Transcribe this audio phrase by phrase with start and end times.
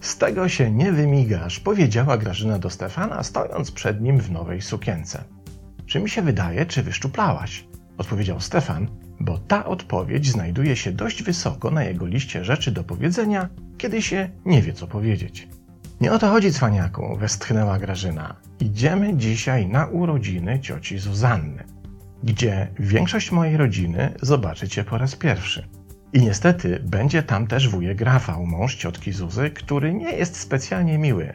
[0.00, 5.24] Z tego się nie wymigasz, powiedziała Grażyna do Stefana, stojąc przed nim w nowej sukience.
[5.86, 7.64] Czy mi się wydaje, czy wyszczuplałaś?
[7.98, 8.88] Odpowiedział Stefan,
[9.20, 14.30] bo ta odpowiedź znajduje się dość wysoko na jego liście rzeczy do powiedzenia, kiedy się
[14.44, 15.48] nie wie, co powiedzieć.
[16.00, 18.36] Nie o to chodzi, cwaniaku, westchnęła Grażyna.
[18.60, 21.64] Idziemy dzisiaj na urodziny cioci Zuzanny,
[22.22, 25.68] gdzie większość mojej rodziny zobaczycie po raz pierwszy.
[26.12, 31.34] I niestety będzie tam też wujek Rafał, mąż ciotki Zuzy, który nie jest specjalnie miły.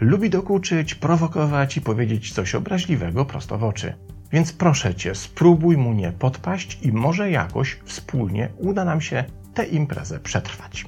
[0.00, 3.94] Lubi dokuczyć, prowokować i powiedzieć coś obraźliwego prosto w oczy.
[4.32, 9.24] Więc proszę cię, spróbuj mu nie podpaść i może jakoś wspólnie uda nam się
[9.54, 10.86] tę imprezę przetrwać.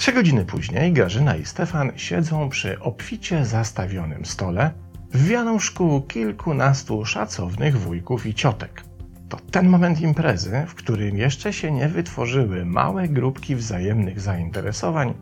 [0.00, 4.70] Trzy godziny później Grażyna i Stefan siedzą przy obficie zastawionym stole
[5.12, 8.84] w wianuszku kilkunastu szacownych wujków i ciotek.
[9.28, 15.14] To ten moment imprezy, w którym jeszcze się nie wytworzyły małe grupki wzajemnych zainteresowań,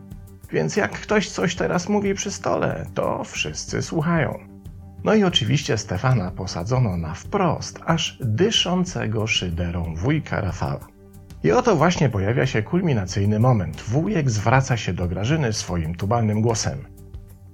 [0.51, 4.39] więc jak ktoś coś teraz mówi przy stole, to wszyscy słuchają.
[5.03, 10.98] No i oczywiście Stefana posadzono na wprost, aż dyszącego szyderą wujka Rafała.
[11.43, 13.81] I oto właśnie pojawia się kulminacyjny moment.
[13.81, 16.85] Wujek zwraca się do Grażyny swoim tubalnym głosem.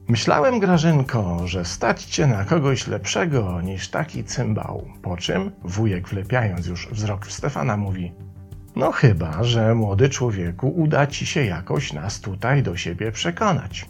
[0.08, 4.88] Myślałem, Grażynko, że stać cię na kogoś lepszego niż taki cymbał.
[5.02, 8.14] Po czym wujek, wlepiając już wzrok w Stefana, mówi:
[8.76, 13.86] No, chyba, że młody człowieku uda ci się jakoś nas tutaj do siebie przekonać.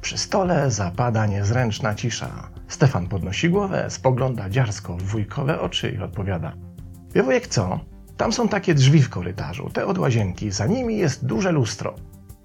[0.00, 2.50] Przy stole zapada niezręczna cisza.
[2.68, 6.52] Stefan podnosi głowę, spogląda dziarsko w wujkowe oczy i odpowiada:
[7.14, 7.93] Wie wujek co?
[8.16, 11.94] Tam są takie drzwi w korytarzu, te od łazienki, za nimi jest duże lustro.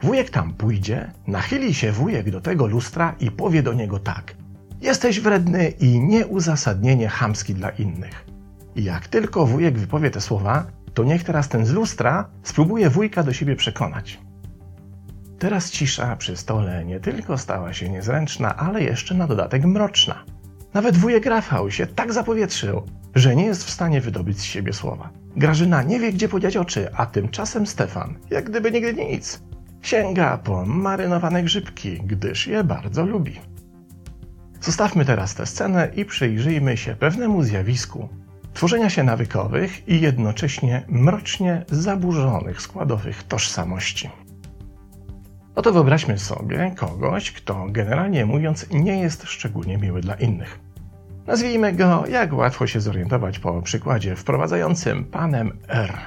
[0.02, 4.36] Wujek tam pójdzie, nachyli się wujek do tego lustra i powie do niego tak.
[4.81, 8.25] Jesteś wredny i nieuzasadnienie chamski dla innych.
[8.75, 13.23] I jak tylko wujek wypowie te słowa, to niech teraz ten z lustra spróbuje wujka
[13.23, 14.19] do siebie przekonać.
[15.40, 20.24] Teraz cisza przy stole nie tylko stała się niezręczna, ale jeszcze na dodatek mroczna.
[20.74, 22.84] Nawet wujek Rafał się tak zapowietrzył,
[23.16, 25.09] że nie jest w stanie wydobyć z siebie słowa.
[25.39, 29.44] Grażyna nie wie, gdzie podziać oczy, a tymczasem Stefan, jak gdyby nigdy nic,
[29.81, 33.39] sięga po marynowane grzybki, gdyż je bardzo lubi.
[34.61, 38.09] Zostawmy teraz tę scenę i przyjrzyjmy się pewnemu zjawisku
[38.53, 44.09] tworzenia się nawykowych i jednocześnie mrocznie zaburzonych składowych tożsamości.
[45.55, 50.59] Oto wyobraźmy sobie kogoś, kto generalnie mówiąc nie jest szczególnie miły dla innych.
[51.29, 55.97] Nazwijmy go, jak łatwo się zorientować po przykładzie wprowadzającym panem R.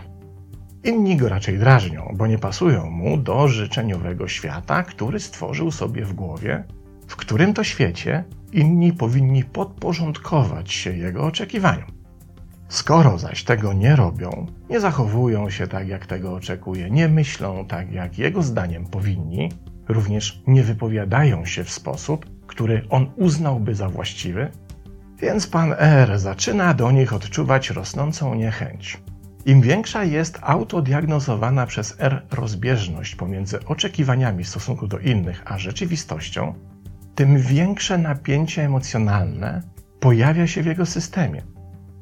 [0.84, 6.12] Inni go raczej drażnią, bo nie pasują mu do życzeniowego świata, który stworzył sobie w
[6.12, 6.65] głowie,
[7.09, 11.93] w którym to świecie inni powinni podporządkować się jego oczekiwaniom.
[12.69, 17.93] Skoro zaś tego nie robią, nie zachowują się tak, jak tego oczekuje, nie myślą tak,
[17.93, 19.49] jak jego zdaniem powinni,
[19.89, 24.50] również nie wypowiadają się w sposób, który on uznałby za właściwy,
[25.22, 29.03] więc pan R zaczyna do nich odczuwać rosnącą niechęć.
[29.47, 36.55] Im większa jest autodiagnozowana przez R rozbieżność pomiędzy oczekiwaniami w stosunku do innych a rzeczywistością,
[37.15, 39.62] tym większe napięcie emocjonalne
[40.00, 41.43] pojawia się w jego systemie.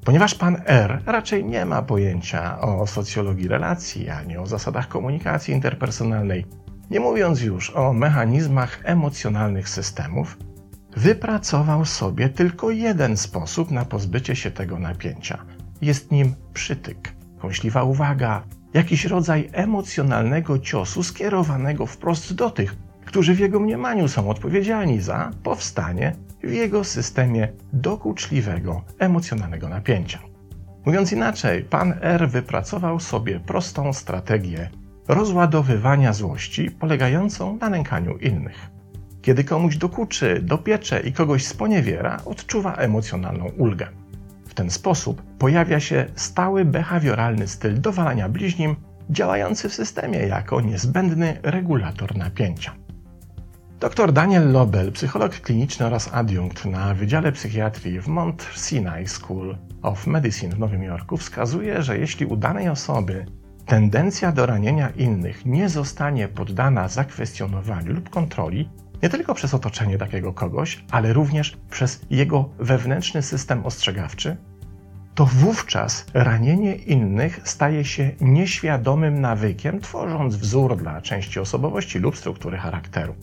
[0.05, 6.47] Ponieważ pan R raczej nie ma pojęcia o socjologii relacji ani o zasadach komunikacji interpersonalnej,
[6.91, 10.39] nie mówiąc już o mechanizmach emocjonalnych systemów,
[11.01, 15.39] wypracował sobie tylko jeden sposób na pozbycie się tego napięcia.
[15.83, 18.43] Jest nim przytyk, kąśliwa uwaga,
[18.75, 25.31] jakiś rodzaj emocjonalnego ciosu skierowanego wprost do tych, którzy w jego mniemaniu są odpowiedzialni za
[25.43, 30.19] powstanie w jego systemie dokuczliwego emocjonalnego napięcia.
[30.87, 34.71] Mówiąc inaczej, pan R wypracował sobie prostą strategię
[35.09, 38.80] rozładowywania złości polegającą na nękaniu innych.
[39.23, 43.87] Kiedy komuś dokuczy, dopiecze i kogoś sponiewiera, odczuwa emocjonalną ulgę.
[44.49, 48.77] W ten sposób pojawia się stały behawioralny styl dowalania bliźnim,
[49.11, 52.75] działający w systemie jako niezbędny regulator napięcia.
[53.81, 60.07] Dr Daniel Lobel, psycholog kliniczny oraz adiunkt na Wydziale Psychiatrii w Mount Sinai School of
[60.07, 63.27] Medicine w Nowym Jorku, wskazuje, że jeśli u danej osoby
[63.67, 68.69] tendencja do ranienia innych nie zostanie poddana zakwestionowaniu lub kontroli,
[69.03, 74.37] nie tylko przez otoczenie takiego kogoś, ale również przez jego wewnętrzny system ostrzegawczy,
[75.15, 82.59] to wówczas ranienie innych staje się nieświadomym nawykiem, tworząc wzór dla części osobowości lub struktury
[82.59, 83.15] charakteru.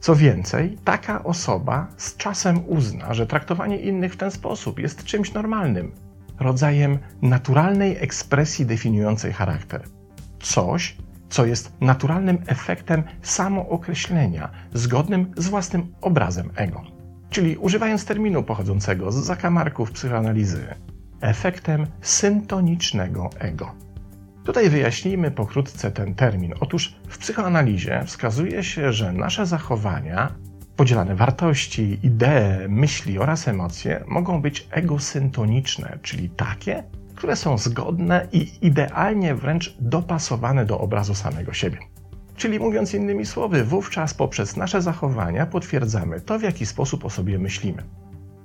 [0.00, 5.32] Co więcej, taka osoba z czasem uzna, że traktowanie innych w ten sposób jest czymś
[5.32, 5.92] normalnym,
[6.38, 9.82] rodzajem naturalnej ekspresji definiującej charakter.
[10.40, 10.96] Coś,
[11.30, 16.82] co jest naturalnym efektem samookreślenia, zgodnym z własnym obrazem ego.
[17.30, 20.74] Czyli używając terminu pochodzącego z zakamarków psychoanalizy,
[21.20, 23.74] efektem syntonicznego ego.
[24.44, 26.54] Tutaj wyjaśnijmy pokrótce ten termin.
[26.60, 30.34] Otóż w psychoanalizie wskazuje się, że nasze zachowania,
[30.76, 36.82] podzielane wartości, idee, myśli oraz emocje mogą być egosyntoniczne, czyli takie,
[37.20, 41.78] które są zgodne i idealnie wręcz dopasowane do obrazu samego siebie.
[42.36, 47.38] Czyli mówiąc innymi słowy, wówczas poprzez nasze zachowania potwierdzamy to, w jaki sposób o sobie
[47.38, 47.82] myślimy.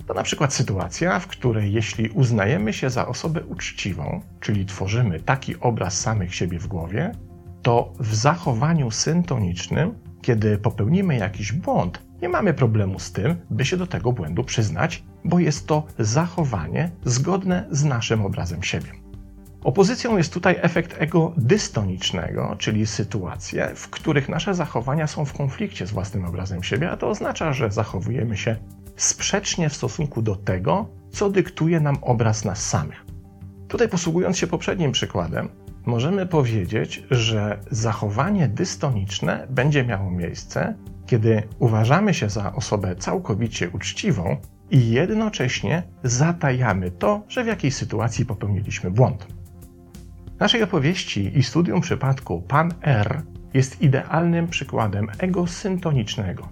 [0.07, 5.59] To na przykład sytuacja, w której jeśli uznajemy się za osobę uczciwą, czyli tworzymy taki
[5.59, 7.11] obraz samych siebie w głowie,
[7.61, 13.77] to w zachowaniu syntonicznym, kiedy popełnimy jakiś błąd, nie mamy problemu z tym, by się
[13.77, 18.89] do tego błędu przyznać, bo jest to zachowanie zgodne z naszym obrazem siebie.
[19.63, 25.87] Opozycją jest tutaj efekt ego dystonicznego, czyli sytuacje, w których nasze zachowania są w konflikcie
[25.87, 28.55] z własnym obrazem siebie, a to oznacza, że zachowujemy się
[28.95, 33.05] sprzecznie w stosunku do tego, co dyktuje nam obraz nas samych.
[33.67, 35.49] Tutaj posługując się poprzednim przykładem,
[35.85, 40.75] możemy powiedzieć, że zachowanie dystoniczne będzie miało miejsce,
[41.05, 44.37] kiedy uważamy się za osobę całkowicie uczciwą
[44.71, 49.27] i jednocześnie zatajamy to, że w jakiejś sytuacji popełniliśmy błąd.
[50.37, 53.21] W naszej opowieści i studium przypadku Pan R
[53.53, 56.49] jest idealnym przykładem ego syntonicznego.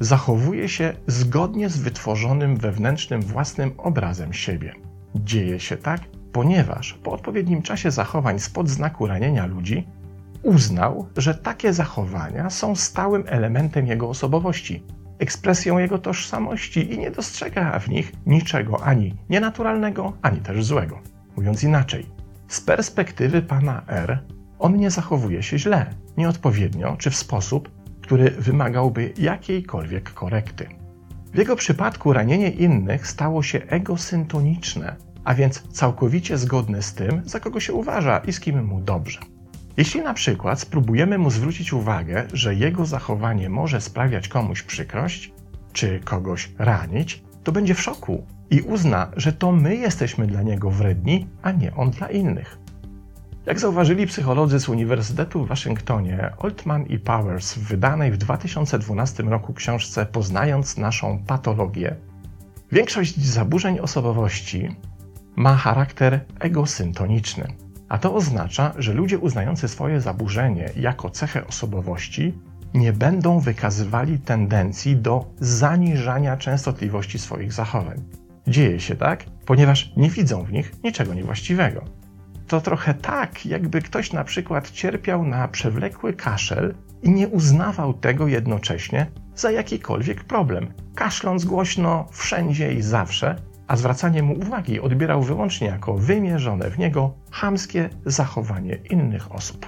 [0.00, 4.72] Zachowuje się zgodnie z wytworzonym wewnętrznym własnym obrazem siebie.
[5.14, 6.00] Dzieje się tak,
[6.32, 9.86] ponieważ po odpowiednim czasie zachowań spod znaku ranienia ludzi
[10.42, 14.82] uznał, że takie zachowania są stałym elementem jego osobowości,
[15.18, 21.00] ekspresją jego tożsamości i nie dostrzega w nich niczego ani nienaturalnego, ani też złego.
[21.36, 22.06] Mówiąc inaczej,
[22.48, 24.18] z perspektywy pana R,
[24.58, 27.70] on nie zachowuje się źle, nieodpowiednio czy w sposób,
[28.00, 30.68] który wymagałby jakiejkolwiek korekty.
[31.32, 37.40] W jego przypadku ranienie innych stało się egosyntoniczne, a więc całkowicie zgodne z tym, za
[37.40, 39.20] kogo się uważa i z kim mu dobrze.
[39.76, 45.32] Jeśli na przykład spróbujemy mu zwrócić uwagę, że jego zachowanie może sprawiać komuś przykrość,
[45.72, 50.70] czy kogoś ranić, to będzie w szoku i uzna, że to my jesteśmy dla niego
[50.70, 52.58] wredni, a nie on dla innych.
[53.46, 59.54] Jak zauważyli psycholodzy z Uniwersytetu w Waszyngtonie, Altman i Powers w wydanej w 2012 roku
[59.54, 61.96] książce Poznając naszą patologię,
[62.72, 64.68] większość zaburzeń osobowości
[65.36, 67.63] ma charakter egosyntoniczny.
[67.88, 72.34] A to oznacza, że ludzie uznający swoje zaburzenie jako cechę osobowości
[72.74, 78.02] nie będą wykazywali tendencji do zaniżania częstotliwości swoich zachowań.
[78.46, 81.84] Dzieje się tak, ponieważ nie widzą w nich niczego niewłaściwego.
[82.48, 88.28] To trochę tak, jakby ktoś na przykład cierpiał na przewlekły kaszel i nie uznawał tego
[88.28, 95.66] jednocześnie za jakikolwiek problem, kaszląc głośno wszędzie i zawsze, a zwracanie mu uwagi odbierał wyłącznie
[95.66, 99.66] jako wymierzone w niego chamskie zachowanie innych osób.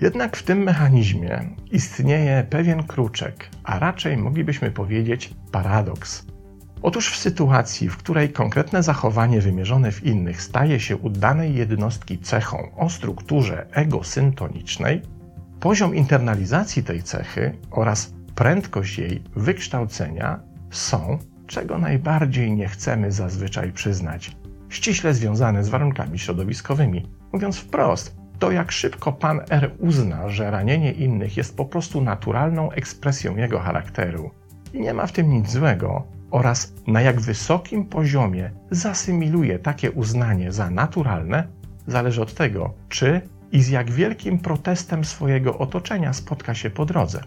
[0.00, 1.40] Jednak w tym mechanizmie
[1.70, 6.26] istnieje pewien kruczek, a raczej moglibyśmy powiedzieć paradoks.
[6.82, 12.18] Otóż w sytuacji, w której konkretne zachowanie wymierzone w innych staje się u danej jednostki
[12.18, 15.02] cechą o strukturze egosyntonicznej,
[15.60, 20.40] poziom internalizacji tej cechy oraz prędkość jej wykształcenia
[20.70, 21.18] są
[21.50, 24.36] czego najbardziej nie chcemy zazwyczaj przyznać,
[24.68, 27.08] ściśle związane z warunkami środowiskowymi.
[27.32, 32.70] Mówiąc wprost, to jak szybko pan R uzna, że ranienie innych jest po prostu naturalną
[32.70, 34.30] ekspresją jego charakteru
[34.72, 40.52] i nie ma w tym nic złego, oraz na jak wysokim poziomie zasymiluje takie uznanie
[40.52, 41.48] za naturalne,
[41.86, 43.20] zależy od tego, czy
[43.52, 47.20] i z jak wielkim protestem swojego otoczenia spotka się po drodze.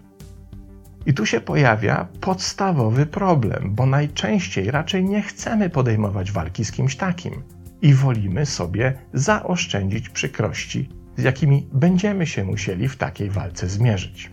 [1.06, 6.96] I tu się pojawia podstawowy problem, bo najczęściej raczej nie chcemy podejmować walki z kimś
[6.96, 7.44] takim
[7.82, 14.32] i wolimy sobie zaoszczędzić przykrości, z jakimi będziemy się musieli w takiej walce zmierzyć.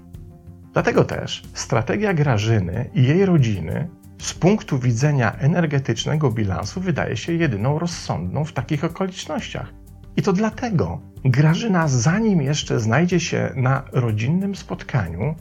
[0.73, 7.79] Dlatego też strategia Grażyny i jej rodziny z punktu widzenia energetycznego bilansu wydaje się jedyną
[7.79, 9.73] rozsądną w takich okolicznościach.
[10.17, 15.35] I to dlatego Grażyna, zanim jeszcze znajdzie się na rodzinnym spotkaniu,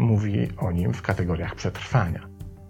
[0.00, 2.28] mówi o nim w kategoriach przetrwania.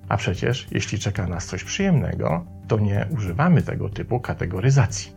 [0.09, 5.13] A przecież, jeśli czeka nas coś przyjemnego, to nie używamy tego typu kategoryzacji.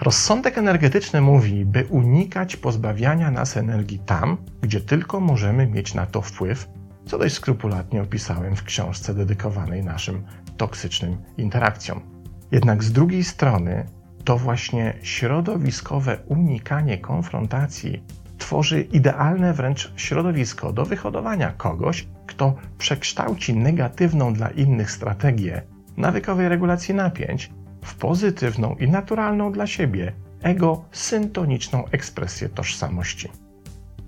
[0.00, 6.22] Rozsądek energetyczny mówi, by unikać pozbawiania nas energii tam, gdzie tylko możemy mieć na to
[6.22, 6.68] wpływ
[7.06, 10.24] co dość skrupulatnie opisałem w książce dedykowanej naszym
[10.56, 12.00] toksycznym interakcjom.
[12.52, 13.86] Jednak z drugiej strony
[14.24, 18.02] to właśnie środowiskowe unikanie konfrontacji
[18.38, 25.62] tworzy idealne wręcz środowisko do wyhodowania kogoś, kto przekształci negatywną dla innych strategię
[25.96, 27.50] nawykowej regulacji napięć
[27.84, 30.12] w pozytywną i naturalną dla siebie
[30.42, 33.28] ego syntoniczną ekspresję tożsamości.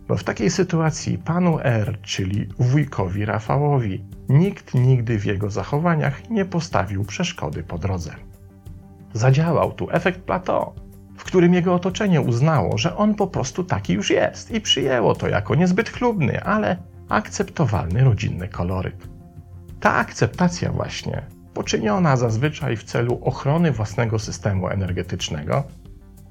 [0.08, 6.44] Bo w takiej sytuacji panu R, czyli wujkowi Rafałowi, nikt nigdy w jego zachowaniach nie
[6.44, 8.14] postawił przeszkody po drodze.
[9.12, 10.72] Zadziałał tu efekt Plateau,
[11.16, 15.28] w którym jego otoczenie uznało, że on po prostu taki już jest i przyjęło to
[15.28, 16.76] jako niezbyt chlubny, ale
[17.08, 19.08] akceptowalny rodzinny koloryt.
[19.80, 21.22] Ta akceptacja właśnie,
[21.54, 25.64] poczyniona zazwyczaj w celu ochrony własnego systemu energetycznego,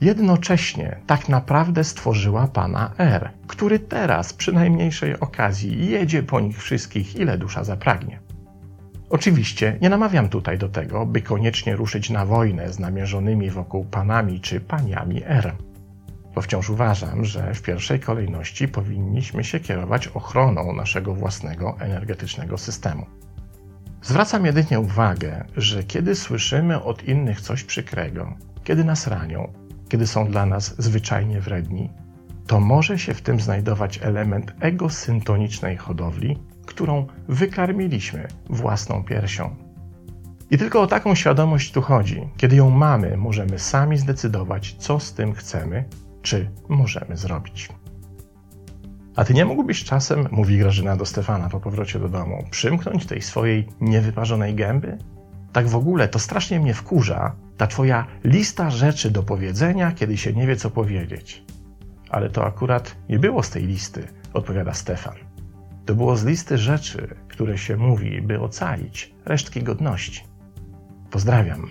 [0.01, 7.15] jednocześnie tak naprawdę stworzyła pana R, który teraz przy najmniejszej okazji jedzie po nich wszystkich,
[7.15, 8.19] ile dusza zapragnie.
[9.15, 14.39] Oczywiście nie namawiam tutaj do tego, by koniecznie ruszyć na wojnę z namierzonymi wokół panami
[14.39, 15.55] czy paniami R,
[16.35, 23.05] bo wciąż uważam, że w pierwszej kolejności powinniśmy się kierować ochroną naszego własnego energetycznego systemu.
[24.01, 29.53] Zwracam jedynie uwagę, że kiedy słyszymy od innych coś przykrego, kiedy nas ranią,
[29.89, 31.89] kiedy są dla nas zwyczajnie wredni,
[32.47, 39.55] to może się w tym znajdować element egosyntonicznej hodowli, którą wykarmiliśmy własną piersią.
[40.51, 42.29] I tylko o taką świadomość tu chodzi.
[42.37, 45.85] Kiedy ją mamy, możemy sami zdecydować, co z tym chcemy,
[46.21, 47.69] czy możemy zrobić.
[49.15, 53.21] A ty nie mógłbyś czasem, mówi Grażyna do Stefana po powrocie do domu, przymknąć tej
[53.21, 54.97] swojej niewyparzonej gęby?
[55.53, 60.33] Tak w ogóle to strasznie mnie wkurza, ta twoja lista rzeczy do powiedzenia, kiedy się
[60.33, 61.43] nie wie, co powiedzieć.
[62.09, 65.24] Ale to akurat nie było z tej listy, odpowiada Stefan.
[65.85, 70.23] To było z listy rzeczy, które się mówi, by ocalić resztki godności.
[71.11, 71.69] Pozdrawiam.